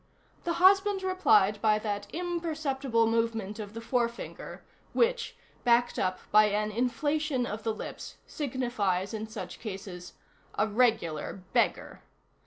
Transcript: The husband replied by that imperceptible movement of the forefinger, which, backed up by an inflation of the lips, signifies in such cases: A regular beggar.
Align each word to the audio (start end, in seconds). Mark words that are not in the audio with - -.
The 0.45 0.53
husband 0.53 1.03
replied 1.03 1.61
by 1.61 1.77
that 1.77 2.07
imperceptible 2.11 3.05
movement 3.05 3.59
of 3.59 3.75
the 3.75 3.81
forefinger, 3.81 4.63
which, 4.93 5.37
backed 5.63 5.99
up 5.99 6.17
by 6.31 6.45
an 6.45 6.71
inflation 6.71 7.45
of 7.45 7.61
the 7.61 7.71
lips, 7.75 8.15
signifies 8.25 9.13
in 9.13 9.27
such 9.27 9.59
cases: 9.59 10.13
A 10.55 10.65
regular 10.67 11.43
beggar. 11.53 12.01